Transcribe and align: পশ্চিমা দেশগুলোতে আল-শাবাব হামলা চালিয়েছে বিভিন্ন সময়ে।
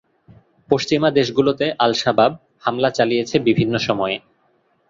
পশ্চিমা 0.69 1.09
দেশগুলোতে 1.11 1.65
আল-শাবাব 1.79 2.31
হামলা 2.59 2.89
চালিয়েছে 2.97 3.35
বিভিন্ন 3.47 3.73
সময়ে। 3.87 4.17